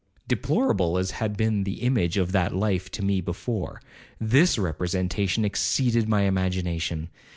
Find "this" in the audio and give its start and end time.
4.19-4.57